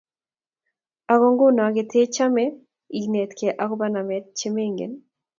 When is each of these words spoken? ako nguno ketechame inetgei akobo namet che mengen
ako 1.11 1.25
nguno 1.33 1.63
ketechame 1.75 2.43
inetgei 2.99 3.57
akobo 3.63 3.85
namet 3.93 4.25
che 4.39 4.47
mengen 4.55 4.91